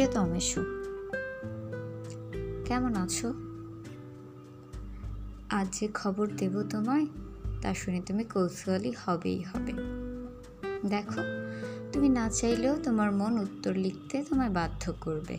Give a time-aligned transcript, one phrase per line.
[0.00, 0.60] প্রিয়তমেশু
[2.64, 3.34] কেমন আছো?
[5.48, 7.06] আজ যে খবর দেব তোমায়,
[7.62, 9.72] তা শুনে তুমি কৌতূহলী হবেই হবে।
[10.88, 11.20] দেখো,
[11.92, 15.38] তুমি না চাইলেও তোমার মন উত্তর লিখতে তোমায় বাধ্য করবে।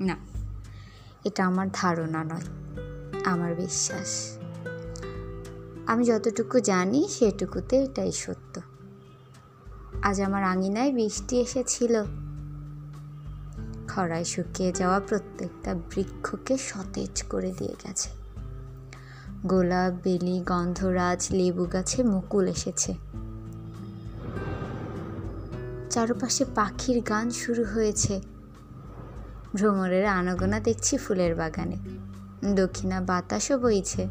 [0.00, 0.16] না,
[1.24, 2.46] এটা আমার ধারণা নয়,
[3.24, 4.38] আমার বিশ্বাস।
[5.86, 8.60] আমি যতটুকু জানি, সেটুকুতে এটাই সত্য।
[10.02, 12.19] আজ আমার আঙিনায় বৃষ্টি এসেছিল।
[13.94, 18.10] খরায় শুকিয়ে যাওয়া প্রত্যেকটা বৃক্ষকে সতেজ করে দিয়ে গেছে।
[19.46, 22.94] গোলাপ, বেলি, গন্ধরাজ, লেবু গাছে মুকুল এসেছে।
[25.90, 28.20] চারপাশে পাখির গান শুরু হয়েছে।
[29.54, 31.76] ভ্রমরের আনাগোনা দেখছি ফুলের বাগানে।
[32.54, 34.08] দক্ষিণা বাতাসও বইছে।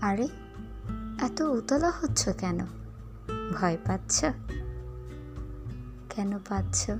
[0.00, 0.28] আরে,
[1.20, 2.58] এত উতলা হচ্ছ কেন?
[3.60, 4.24] ভয় পাচ্ছ?
[6.10, 6.90] কেন পাচ্ছ?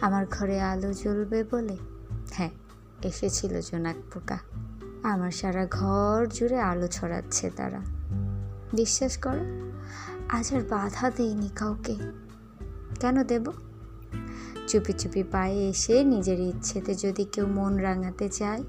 [0.00, 1.76] আমার ঘরে আলো জ্বলবে বলে?
[2.32, 2.50] হ্যাঁ
[3.02, 4.38] এসেছিল জোনাক পোকা।
[5.02, 7.80] আমার সারা ঘর জুড়ে আলো ছড়াচ্ছে তারা।
[8.72, 9.70] বিশ্বাস করো,
[10.28, 11.96] আজ আর বাধা দেইনি কাউকে।
[13.00, 13.52] কেন দেব?
[14.66, 18.64] চুপি চুপি পায়ে এসে নিজের ইচ্ছেতে যদি কেউ মন রাঙাতে চায়,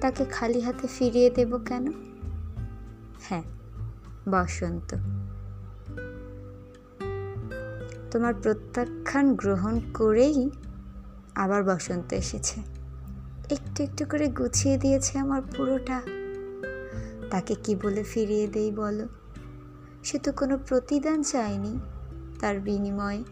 [0.00, 1.92] তাকে খালি হাতে ফিরিয়ে দেব কেন?
[3.20, 3.42] হ্যাঁ
[4.28, 4.96] বসন্ত।
[8.10, 10.50] তোমার প্রত্যাখ্যান গ্রহণ করেই
[11.34, 12.60] আবার বসন্ত এসেছে।
[13.50, 16.02] একটু একটু করে গুছিয়ে দিয়েছে আমার পুরোটা।
[17.30, 19.08] তাকে কি বলে ফিরিয়ে দেই বলো?
[20.04, 21.78] সে তো কোনো প্রতিদান চায়নি
[22.40, 23.24] তার বিনিময়ে।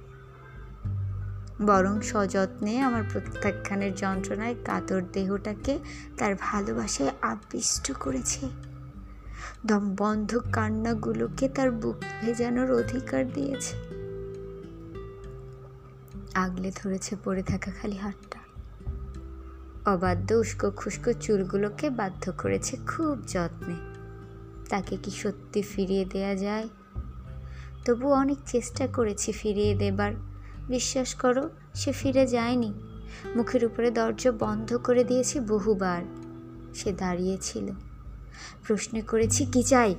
[1.67, 5.79] বরং সযত্নে আমার প্রত্যাখ্যানের যন্ত্রণায় কাতর দেহটাকে
[6.19, 8.48] তার ভালোবাসায় আবিষ্ট করেছে।
[9.67, 13.98] দম বন্ধ কান্নাগুলোকে তার বুক ভেজানোর অধিকার দিয়েছে।
[16.39, 18.39] আগলে ধরেছে পড়ে থাকা খালি হাতটা।
[19.93, 23.75] অবাধ্য উস্কো খুস্কো চুলগুলোকে বাধ্য করেছে খুব যত্নে।
[24.69, 26.69] তাকে কি সত্যি ফিরিয়ে দেয়া যায়?
[27.85, 30.13] তবু অনেক চেষ্টা করেছি ফিরিয়ে দেবার।
[30.69, 32.75] বিশ্বাস করো, সে ফিরে যায়নি।
[33.37, 36.03] মুখের উপরে দরজা বন্ধ করে দিয়েছি বহুবার।
[36.75, 37.67] সে দাঁড়িয়েছিল।
[38.67, 39.95] প্রশ্ন করেছি, কি চাই?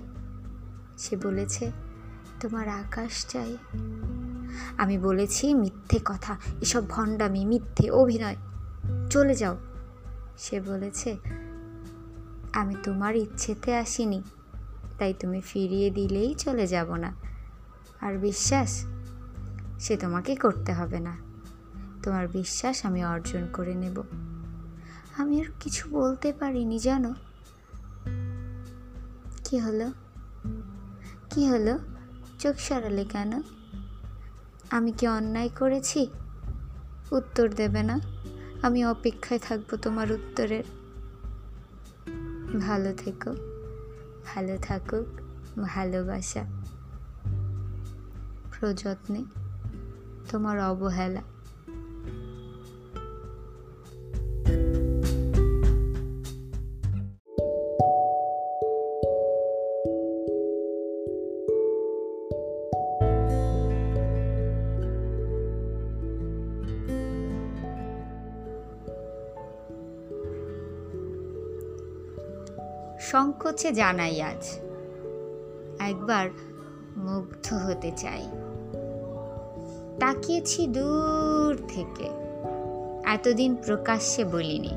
[0.98, 1.72] সে বলেছে,
[2.40, 3.58] তোমার আকাশ চাই।
[4.80, 8.36] আমি বলেছি মিথ্যে কথা, এসব ভণ্ডামি, মিথ্যে অভিনয়।
[9.10, 9.58] চলে যাও,
[10.38, 11.18] সে বলেছে।
[12.54, 14.24] আমি তোমার ইচ্ছেতে আসিনি,
[14.98, 17.14] তাই তুমি ফিরিয়ে দিলেই চলে যাব না।
[18.02, 18.86] আর বিশ্বাস,
[19.80, 21.18] সে তোমাকে করতে হবে না।
[22.04, 24.04] তোমার বিশ্বাস আমি অর্জন করে নেব।
[25.18, 27.14] আমি আর কিছু বলতে পারিনি, জানো?
[29.46, 29.92] কি হলো?
[31.30, 31.80] কি হলো?
[32.40, 33.42] চোখ সরালে কেন?
[34.70, 36.08] আমি কি অন্যায় করেছি?
[37.12, 38.00] উত্তর দেবে না।
[38.62, 40.64] আমি অপেক্ষায় থাকব তোমার উত্তরের।
[42.60, 43.32] ভালো থেকো।
[44.26, 45.06] ভালো থাকুক।
[45.62, 46.46] ভালোবাসা।
[48.60, 49.24] প্রযত্নে
[50.30, 51.22] তোমার অবহেলা।
[73.12, 74.60] সংকোচে জানাই আজ।
[75.80, 76.30] একবার
[76.98, 78.30] মুগ্ধ হতে চাই।
[80.00, 82.10] তাকিয়েছি দূর থেকে।
[83.06, 84.72] এতদিন প্রকাশ্যে বলিনি।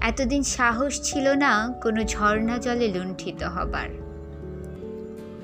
[0.00, 3.88] এতদিন সাহস ছিল না কোনো ঝর্ণা জলে লুণ্ঠিত হবার।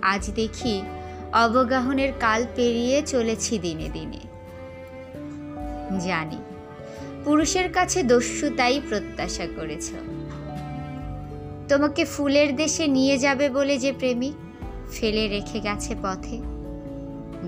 [0.03, 0.83] আজ দেখি
[1.33, 4.21] অবগাহনের কাল পেরিয়ে চলেছি দিনে দিনে।
[6.01, 6.39] জানি,
[7.25, 9.91] পুরুষের কাছে দস্যু তাই প্রত্যাশা করেছ।
[11.71, 14.33] তোমাকে ফুলের দেশে নিয়ে যাবে বলে যে প্রেমিক
[14.93, 16.39] ফেলে রেখে গেছে পথে।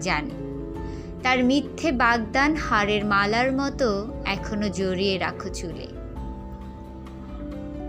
[0.01, 0.31] জানি,
[1.23, 5.87] তার মিথ্যে বাগদান হাড়ের মালার মতো এখনও জড়িয়ে রাখো চুলে।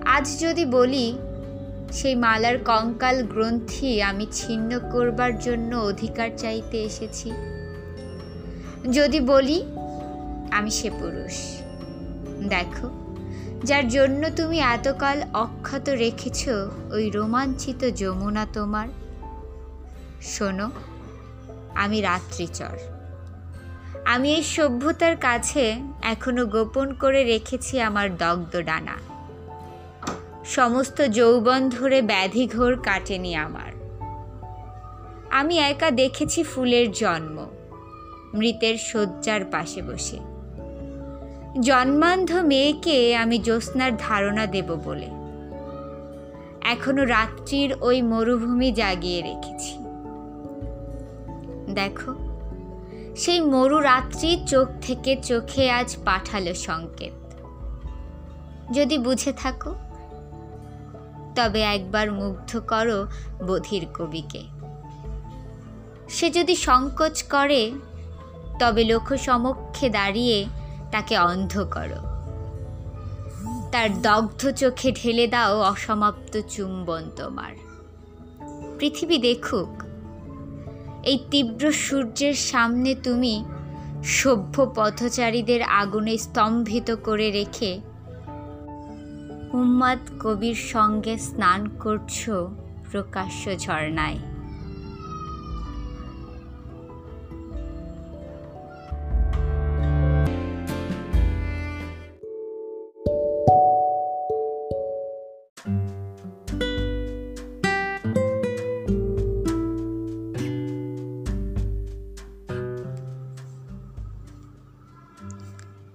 [0.05, 1.17] আজ যদি বলি,
[1.91, 7.31] সেই মালার কঙ্কাল গ্রন্থি আমি ছিন্ন করবার জন্য অধিকার চাইতে এসেছি।
[8.91, 9.63] যদি বলি,
[10.51, 11.35] আমি সে পুরুষ।
[12.49, 13.02] দেখো
[13.63, 16.47] যার জন্য তুমি এতকাল অক্ষত রেখেছ
[16.91, 18.87] ওই রোমাঞ্চিত যমুনা তোমার।
[20.21, 20.71] শোনো,
[21.75, 22.77] আমি রাত্রিচর
[24.05, 28.97] আমি এই সভ্যতার কাছে এখনও গোপন করে রেখেছি আমার দগ্ধ ডানা।
[30.45, 33.71] সমস্ত যৌবন ধরে ব্যাধি ঘোর কাটেনি আমার।
[35.29, 37.47] আমি একা দেখেছি ফুলের জন্ম,
[38.33, 40.32] মৃতের শয্যার পাশে বসে।
[41.61, 45.05] জন্মান্ধ মেয়েকে আমি জ্যোৎস্নার ধারণা দেব বলে।
[46.61, 49.77] এখনও রাত্রির ওই মরুভূমি জাগিয়ে রেখেছি।
[51.73, 52.15] দেখো,
[53.15, 57.33] সেই মরু রাত্রি চোখ থেকে চোখে আজ পাঠালো সংকেত।
[58.71, 59.75] যদি বুঝে থাকো,
[61.35, 63.07] তবে একবার মুগ্ধ করো
[63.47, 64.41] বধির কবিকে।
[66.09, 67.71] সে যদি সংকোচ করে,
[68.59, 70.45] তবে লোক সমক্ষে দাঁড়িয়ে
[70.93, 72.01] তাকে অন্ধ করো।
[73.71, 77.53] তার দগ্ধ চোখে ঢেলে দাও অসমাপ্ত চুম্বন তোমার।
[78.79, 79.71] পৃথিবী দেখুক,
[81.03, 83.33] এই তীব্র সূর্যের সামনে তুমি
[84.17, 87.71] সভ্য পথচারীদের আগুনে স্তম্ভিত করে রেখে
[89.53, 92.17] উম্মাদ কবির সঙ্গে স্নান করছ
[92.91, 94.19] প্রকাশ্য ঝর্ণায়।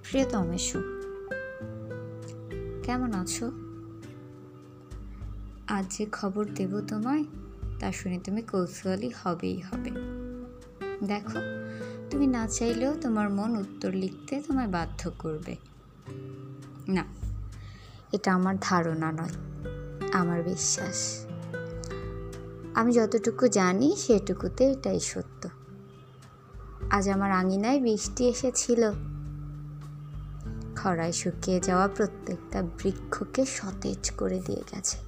[0.02, 0.80] প্রিয়তম, এসো।
[2.82, 3.50] কেমন আছো?
[5.66, 7.24] আজ যে খবর দেব তোমায়,
[7.78, 9.90] তা শুনে তুমি কৌতূহলী হবেই হবে।
[11.06, 11.38] দেখো,
[12.10, 15.56] তুমি না চাইলেও তোমার মন উত্তর লিখতে তোমায় বাধ্য করবে।
[16.88, 17.04] না,
[18.12, 19.34] এটা আমার ধারণা নয়,
[20.12, 21.26] আমার বিশ্বাস।
[22.74, 25.48] আমি যতটুকু জানি, সেটুকুতে এটাই সত্য।
[26.90, 28.92] আজ আমার আঙিনায় বৃষ্টি এসেছিল।
[30.82, 34.98] খরায় শুকিয়ে যাওয়া প্রত্যেকটা বৃক্ষকে সতেজ করে দিয়ে গেছে।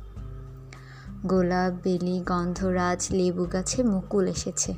[1.27, 4.75] গোলাপ, বেলি, গন্ধরাজ, লেবু গাছে মুকুল এসেছে।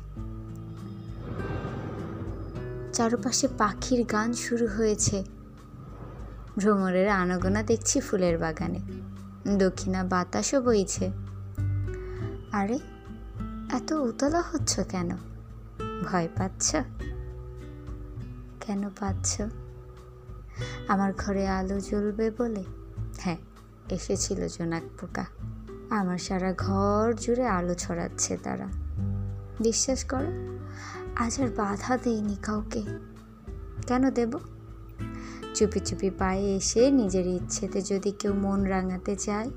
[2.93, 5.23] চারপাশে পাখির গান শুরু হয়েছে।
[6.57, 8.79] ভ্রমরের আনাগোনা দেখছি ফুলের বাগানে।
[9.57, 11.11] দক্ষিণা বাতাসও বইছে।
[12.51, 12.79] আরে,
[13.71, 15.09] এত উতলা হচ্ছ কেন?
[16.11, 16.75] ভয় পাচ্ছ?
[18.61, 19.41] কেন পাচ্ছ?
[20.87, 22.63] আমার ঘরে আলো জ্বলবে বলে?
[23.17, 23.37] হ্যাঁ
[23.89, 25.25] এসেছিল জোনাক পোকা।
[25.89, 28.67] আমার সারা ঘর জুড়ে আলো ছড়াচ্ছে তারা।
[29.59, 30.59] বিশ্বাস করো,
[31.15, 32.83] আজ আর বাধা দেইনি কাউকে।
[33.87, 34.39] কেন দেব?
[35.53, 39.51] চুপি চুপি পায়ে এসে নিজের ইচ্ছেতে যদি কেউ মন রাঙাতে চায়,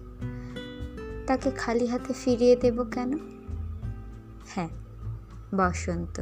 [1.26, 3.18] তাকে খালি হাতে ফিরিয়ে দেব কেন?
[4.46, 4.68] হ্যাঁ
[5.54, 6.20] বসন্ত।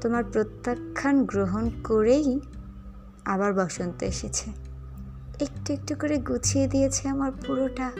[0.00, 2.40] তোমার প্রত্যাখ্যান গ্রহণ করেই
[3.24, 4.50] আবার বসন্ত এসেছে।
[5.40, 7.92] একটু একটু করে গুছিয়ে দিয়েছে আমার পুরোটা।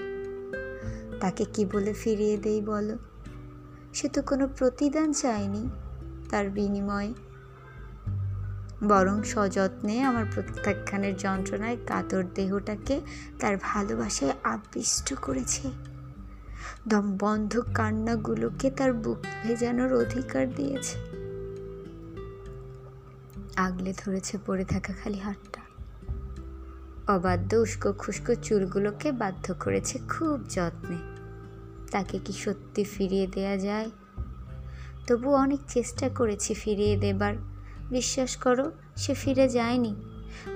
[1.21, 2.99] তাকে কি বলে ফিরিয়ে দেই বলো?
[3.95, 5.69] সে তো কোনো প্রতিদান চায়নি
[6.31, 7.15] তার বিনিময়ে।
[8.89, 13.01] বরং সযত্নে আমার প্রত্যাখ্যানের যন্ত্রণায় কাতর দেহটাকে
[13.41, 15.71] তার ভালোবাসায় আবিষ্ট করেছে।
[16.89, 21.20] দম বন্ধ কান্নাগুলোকে তার বুক ভেজানোর অধিকার দিয়েছে।
[23.57, 25.61] আগলে ধরেছে পড়ে থাকা খালি হাতটা।
[27.15, 30.97] অবাধ্য উস্কো খুস্কো চুলগুলোকে বাধ্য করেছে খুব যত্নে।
[31.91, 33.91] তাকে কি সত্যি ফিরিয়ে দেয়া যায়?
[35.07, 37.35] তবু অনেক চেষ্টা করেছি ফিরিয়ে দেবার।
[37.91, 39.95] বিশ্বাস করো, সে ফিরে যায়নি।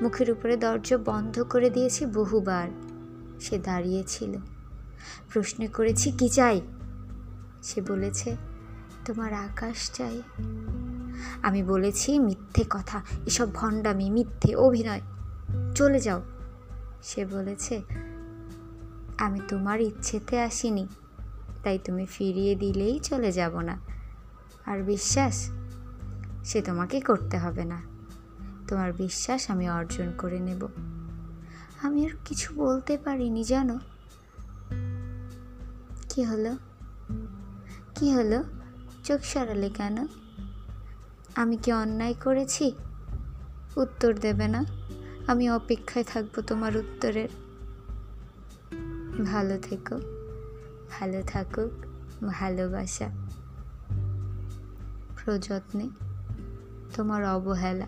[0.02, 2.68] মুখের উপরে দরজা বন্ধ করে দিয়েছি বহুবার।
[3.40, 4.36] সে দাঁড়িয়েছিল।
[5.32, 6.60] প্রশ্ন করেছি, কি চাই?
[7.62, 8.36] সে বলেছে,
[9.04, 10.22] তোমার আকাশ চাই।
[11.42, 15.00] আমি বলেছি মিথ্যে কথা, এসব ভণ্ডামি, মিথ্যে অভিনয়।
[15.74, 16.22] চলে যাও।
[17.02, 17.82] সে বলেছে,
[19.18, 20.86] আমি তোমার ইচ্ছেতে আসিনি,
[21.62, 23.78] তাই তুমি ফিরিয়ে দিলেই চলে যাব না।
[24.66, 25.50] আর বিশ্বাস,
[26.44, 27.82] সে তোমাকে করতে হবে না।
[28.68, 30.68] তোমার বিশ্বাস আমি অর্জন করে নেব।
[31.82, 33.78] আমি আর কিছু বলতে পারিনি, জানো।
[36.08, 36.56] কি হলো?
[37.94, 38.44] কি হলো?
[39.04, 40.06] চোখ সরালে কেন?
[41.34, 42.72] আমি কি অন্যায় করেছি?
[43.76, 44.64] উত্তর দেবে না।
[45.26, 47.28] আমি অপেক্ষায় থাকব তোমার উত্তরের।
[49.24, 49.96] ভালো থেকো।
[50.90, 51.70] ভালো থাকুক।
[52.26, 53.10] ভালোবাসা।
[55.16, 55.88] প্রযত্নে।
[56.96, 57.86] তোমার অবহেলা।